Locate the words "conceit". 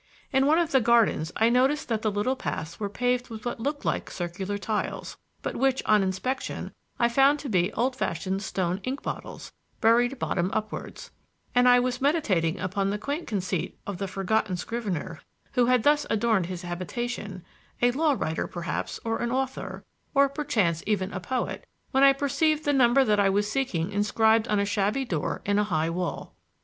13.27-13.77